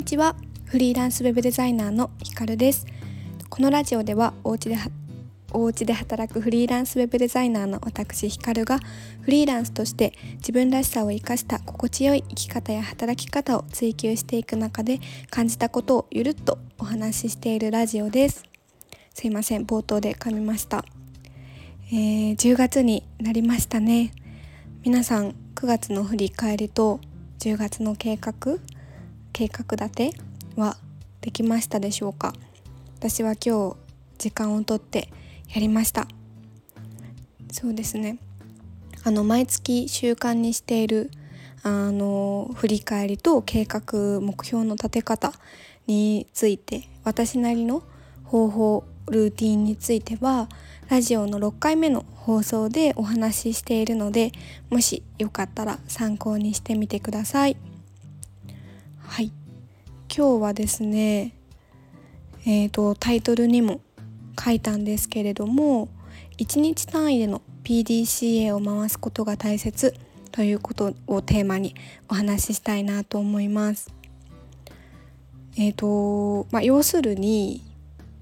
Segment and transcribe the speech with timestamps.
[0.00, 0.34] にちは。
[0.64, 2.86] フリーランスウェブデザイナーのひかるです。
[3.50, 4.78] このラジオではお家で
[5.52, 8.78] お家で働くフリーランスウェブデザイナーの私ひかるが
[9.20, 18.44] フリーランスとして自分らしさを生かした心地よい生き方や働き方を追求していく中で感じたことをゆるっとお話ししているラジオです。
[19.12, 19.66] すいません。
[19.66, 20.82] 冒頭で噛みました、
[21.92, 24.14] えー、10月になりましたね。
[24.82, 27.00] 皆さん9月の振り返りと
[27.40, 28.60] 10月の計画
[29.40, 30.12] 計画立て
[30.56, 30.76] は
[31.22, 32.34] できましたでしょうか？
[32.98, 33.76] 私は今日
[34.18, 35.08] 時間をとって
[35.48, 36.06] やりました。
[37.50, 38.18] そうですね。
[39.02, 41.10] あの毎月習慣にしている
[41.62, 45.32] あの振り返りと計画目標の立て方
[45.86, 47.82] について私なりの
[48.24, 50.50] 方法ルーティンについては
[50.90, 54.32] ラジオの6回目の放送でお話ししているので
[54.68, 57.56] もしよかったら参考にしてみてください。
[60.12, 61.34] 今日はですね
[62.46, 63.80] えーと、タイトルにも
[64.42, 65.88] 書いたんですけれども
[66.38, 69.94] 1日単位での PDCA を回すことが大切
[70.32, 71.74] ということをテーマに
[72.08, 73.92] お話ししたいなと思います。
[75.58, 77.62] えーとまあ、要するに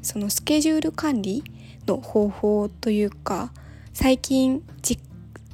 [0.00, 1.44] そのスケジュール管理
[1.86, 3.52] の方法というか
[3.92, 5.02] 最近実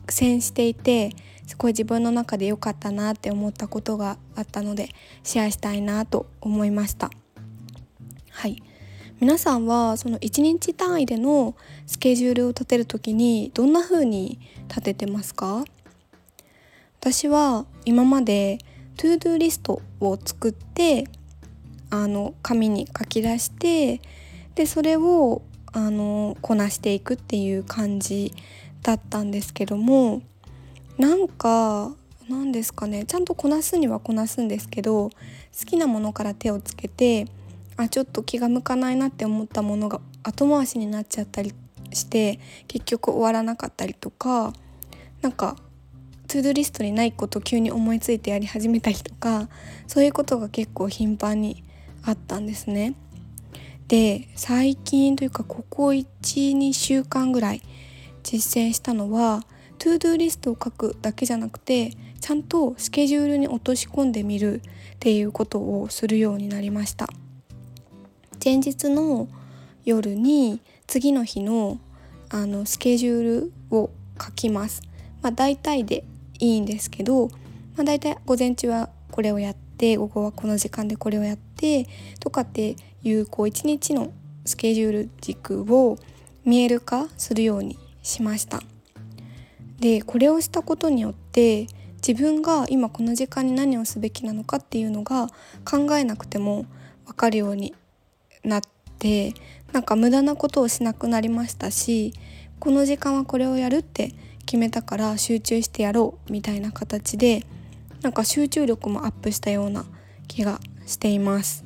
[0.07, 1.11] 践していて
[1.53, 4.89] すごい自分の中で良かったなって思ったことがあったので
[5.23, 7.11] シェアしたいなと思いました。
[8.31, 8.63] はい。
[9.21, 11.55] 皆さんはその1日単位での
[11.87, 15.67] スケジュールを立てる時にどんな風に立ててますか？
[17.01, 18.57] 私は今まで
[18.97, 21.05] To Do リストを作って
[21.91, 24.01] あの紙に書き出して
[24.55, 25.43] でそれを
[25.75, 28.33] あのこなしていくっていう感じ
[28.81, 30.23] だったんですけども
[30.99, 31.95] なんか
[32.29, 35.13] 何ですかねちゃんとこなすにはこなすんですけど好
[35.67, 37.27] きなものから手をつけて
[37.77, 41.55] あちょっと気が向かないなって思ったものが後回しになっちゃったり
[41.93, 44.53] して結局終わらなかったりとか
[45.21, 45.57] なんか
[46.29, 49.49] トゥードリストにないこと急に思いついてやり始めたりとか
[49.87, 51.65] そういうことが結構頻繁に
[52.05, 52.95] あったんですね。
[53.89, 57.63] で最近というかここ12週間ぐらい
[58.23, 59.45] 実践したのは
[59.83, 67.09] トゥードゥリストを書くだけじゃなくてちゃんとスケジュールに落とし込んでみるっていうことをするようになりました
[68.45, 69.27] 前日の
[69.85, 71.81] 夜に次の日の
[72.31, 73.91] あのスケジュールを
[74.25, 74.83] 書きます
[75.21, 76.05] まあ大体で
[76.39, 77.27] いいんですけど、
[77.75, 81.89] まあ、大体午前中はこれをやって午後はこの時間でこれをやって
[82.21, 84.13] とかっていうこう一日の
[84.45, 85.99] スケジュール軸を
[86.45, 88.63] 見える化するようにしました。
[89.79, 91.67] でこれをしたことによって
[92.07, 95.29] 自分が今この時間に何をすべきなのかっていうのが
[95.65, 96.67] 考えなくても
[97.07, 97.75] 分かるように
[98.45, 98.61] なっ
[98.99, 99.35] て
[99.73, 102.13] なんか無駄なことをしなくなりましたし
[102.59, 104.13] この時間はこれをやるって
[104.47, 107.45] 決めたから集中してやろうみたいな形で
[108.03, 109.85] なんか集中力もアップしたような
[110.29, 111.65] 気がしています。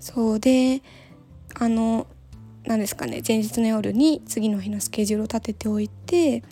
[0.00, 0.82] そうで
[1.54, 2.06] あの
[2.64, 6.42] 何ですかね前日の夜に次の日のスケジュールを立てておいて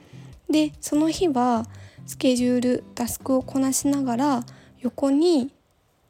[0.52, 1.66] でその日は
[2.06, 4.44] スケジュールタスクをこなしながら
[4.80, 5.50] 横に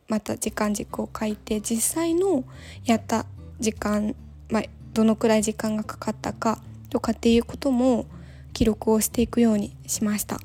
[0.09, 2.45] また時間軸を書いて実際の
[2.85, 3.25] やった
[3.61, 4.15] 時間、
[4.51, 6.61] まあ、どのくらい時間がかかったか
[6.91, 8.07] とかっていうことも
[8.53, 10.39] 記録をしていくようにしました。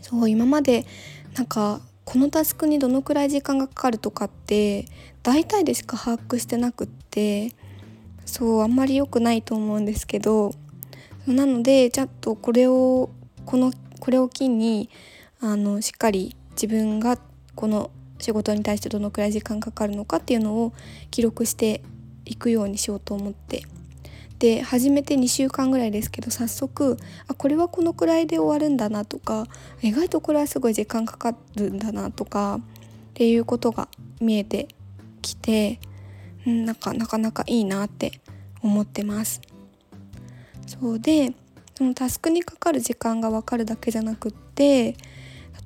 [0.00, 0.86] そう今まで
[1.34, 4.86] なんかこのタスクにどのくらい時間がかかるとかって
[5.24, 7.50] 大体でしか把握してなくって
[8.24, 10.54] そうあんまり良くないと思うんですけど
[11.26, 13.10] なのでちゃんとこれを
[13.44, 14.88] このこれを機に
[15.40, 17.18] あのしっかり自分が
[17.54, 20.72] この仕事に対してどのくらい時間かかるのかっていうのを
[21.10, 21.82] 記録して
[22.24, 23.64] いくようにしようと思って
[24.38, 29.46] で始めて2週間ぐらいですけど早速あこれはこのくらいで終わるんだなとか
[29.82, 32.60] 意外とこれはすごい時間かかるんだなとかっ
[33.14, 33.88] ていうことが
[34.20, 34.68] 見えて
[35.22, 35.80] きて、
[36.44, 38.20] なんかなかなかいいなって
[38.62, 39.40] 思ってます。
[40.80, 41.32] そうで
[41.74, 44.96] そのタスクにかかる時間が分かるだけじゃなくって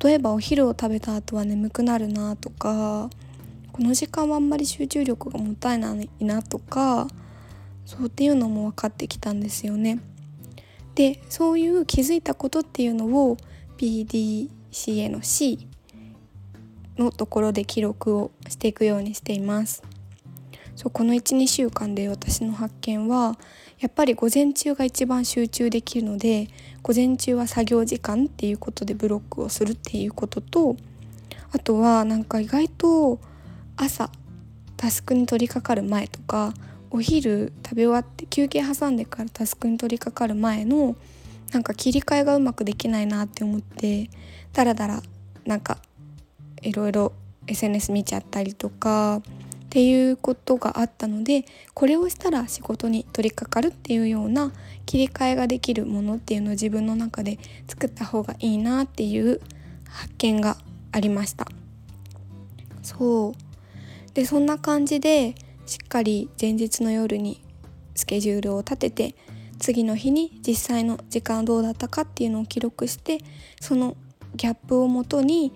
[0.02, 3.10] 例えばお昼を食べた後は眠くなるなとか
[3.72, 7.06] この時間はあんまり集中力がもったいないなとか
[7.86, 10.00] そうっていうのも分かってきたんですよね。
[10.94, 13.36] でそういう気づいたことっていうのを
[13.78, 15.66] PDCA の C
[16.98, 19.82] のところで記録をしていくようにしています。
[20.80, 23.36] そうこの12週間で私の発見は
[23.80, 26.48] やっぱり午前中が一番集中できるので
[26.80, 30.76] 午前中は作業時間っていうことでブロックをするっていうことと
[31.52, 33.20] あとはなんか意外と
[33.76, 34.10] 朝
[34.78, 36.54] タスクに取り掛かる前とか
[36.90, 40.96] お昼食べ終わって休憩挟んでからタスクに取り掛かる前の
[41.52, 44.08] なんか切り替えがうまくできないなって思って
[44.54, 45.02] だらだら
[45.44, 45.76] なんか
[46.62, 47.12] いろいろ
[47.46, 49.20] SNS 見ちゃったりとか
[49.70, 51.44] っていうことがあったので
[51.74, 54.52] これをしたら仕事に取り掛かるっていうような
[54.84, 57.38] 切り替えができるものっていうのを自分の中で
[57.68, 59.40] 作った方がいいなっていう
[59.88, 60.56] 発見が
[60.90, 61.46] ありました。
[62.82, 63.34] そう。
[64.14, 65.36] でそんな感じで
[65.66, 67.40] しっかり前日の夜に
[67.94, 69.14] スケジュールを立てて
[69.60, 73.18] 次の日に実際の時間どうだったかっていうのを記録して
[73.60, 73.96] その
[74.34, 75.52] ギャップをもとに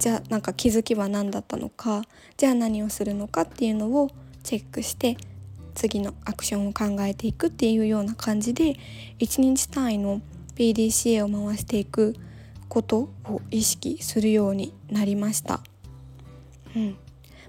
[0.00, 2.02] じゃあなんか気づきは何だったのか
[2.38, 4.10] じゃあ何をするのかっていうのを
[4.42, 5.18] チェックして
[5.74, 8.76] 次のアクションを考えていくっていうような感じで
[9.18, 10.22] 1日単位の
[10.56, 12.16] PDCA を回していく
[12.70, 15.60] ことを意識するようになりました。
[16.74, 16.96] うん、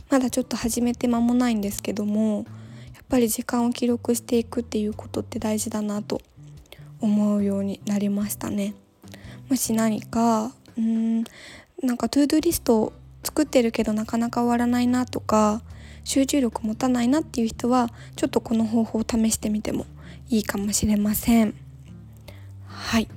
[0.09, 2.45] まだちょっと始めて間もないんですけども
[2.93, 6.21] やっぱり時間を記録していくっていうことって大事だなと
[6.99, 8.73] 思うようになりましたね。
[9.49, 11.23] もし何かうん
[11.81, 12.93] なんか To Do リストを
[13.23, 15.61] 作ってるけどなかなか終わらないなとか
[16.03, 19.85] 集中力持たないなっていう人はちょっとこの方法を試してみても
[20.29, 21.53] いいかもしれません。
[22.65, 23.07] はい。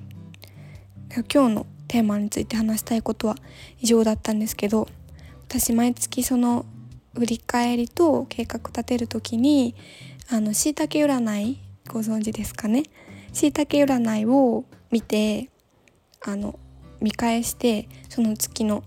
[1.33, 3.37] 今日のテーマについて話したいことは
[3.81, 4.89] 以上だったんですけど
[5.47, 6.67] 私毎月その
[7.15, 9.77] 振り返りと計画立てる時に
[10.29, 12.83] あの椎茸占いご存知ですかね？
[13.33, 15.51] 椎茸占いを見て
[16.23, 16.59] あの
[17.01, 18.83] 見返してその月の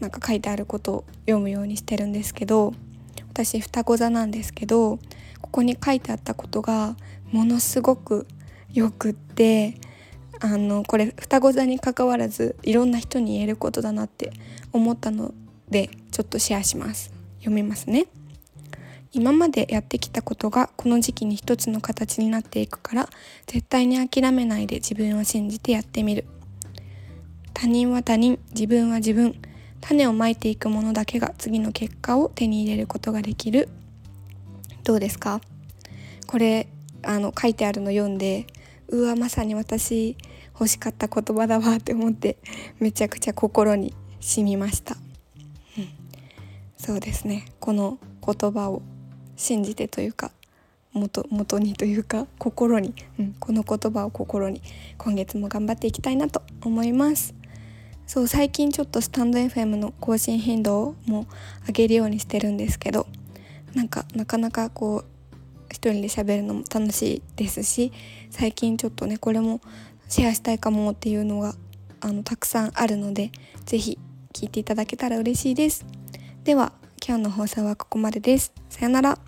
[0.00, 2.72] なんか書いてあることを読むようにしてるんですけど
[3.30, 4.98] 私双子座なんですけど
[5.40, 6.96] ここに書いてあったことが
[7.32, 8.26] ものすごく
[8.72, 9.74] よくって
[10.40, 14.32] あのこれ双子座に関わらずいろんな人に言えることだなって
[14.72, 15.34] 思ったの
[15.68, 17.12] でちょっとシェアします。
[17.38, 18.06] 読みますね。
[19.12, 23.08] 今までやってきたことがこの時期に一つの形になっていくから
[23.46, 26.26] 絶対に諦めないで自分を信じてやってみる。
[27.60, 29.38] 他人は他人自分は自分
[29.82, 33.68] 種をまいていくものだけが次の結果を手に入れることができる。
[34.82, 35.42] どうですか？
[36.26, 36.68] これ
[37.02, 38.46] あの書いてあるの読んで
[38.88, 40.16] うわまさに私
[40.54, 42.38] 欲しかった言葉だわって思って
[42.78, 44.96] めちゃくちゃ心に染みました、
[45.76, 45.88] うん、
[46.78, 47.44] そうですね。
[47.60, 48.80] この言葉を
[49.36, 50.30] 信じてというか
[50.94, 54.62] 元元にというか心に、うん、この言葉を心に
[54.96, 57.34] 今月も頑張っていきたいなと思います。
[58.10, 61.28] そう最近ちょっとスタンド FM の更新頻度も
[61.68, 63.06] 上げるようにしてるんですけど
[63.72, 65.34] なんかなかなかこう
[65.70, 67.92] 一人で喋るのも楽しいですし
[68.30, 69.60] 最近ちょっとねこれも
[70.08, 71.54] シェアしたいかもっていうのが
[72.00, 73.30] あのたくさんあるので
[73.64, 73.96] 是非
[74.32, 75.86] 聞いていただけたら嬉しいです。
[76.42, 76.72] では
[77.06, 78.52] 今日の放送はここまでです。
[78.70, 79.20] さよなら。